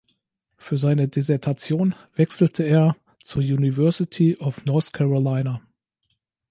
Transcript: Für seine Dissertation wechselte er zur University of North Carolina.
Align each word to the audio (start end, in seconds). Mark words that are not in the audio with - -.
Für 0.57 0.79
seine 0.79 1.07
Dissertation 1.09 1.93
wechselte 2.15 2.63
er 2.63 2.95
zur 3.23 3.43
University 3.43 4.35
of 4.39 4.65
North 4.65 4.93
Carolina. 4.93 5.61